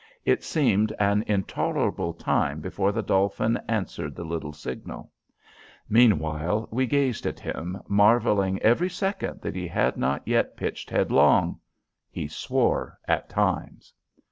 It 0.25 0.43
seemed 0.43 0.91
an 0.97 1.23
intolerable 1.27 2.11
time 2.11 2.59
before 2.59 2.91
the 2.91 3.03
Dolphin 3.03 3.57
answered 3.69 4.15
the 4.15 4.23
little 4.23 4.51
signal. 4.51 5.11
Meanwhile, 5.87 6.67
we 6.71 6.87
gazed 6.87 7.27
at 7.27 7.39
him, 7.39 7.79
marvelling 7.87 8.59
every 8.63 8.89
second 8.89 9.41
that 9.41 9.53
he 9.55 9.67
had 9.67 9.97
not 9.97 10.27
yet 10.27 10.57
pitched 10.57 10.89
headlong. 10.89 11.59
He 12.09 12.27
swore 12.27 12.97
at 13.07 13.29
times. 13.29 13.93